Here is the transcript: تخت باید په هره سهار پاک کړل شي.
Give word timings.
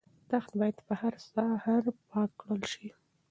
تخت 0.31 0.51
باید 0.59 0.77
په 0.87 0.93
هره 1.01 1.19
سهار 1.33 1.83
پاک 2.09 2.29
کړل 2.41 2.61
شي. 2.73 2.87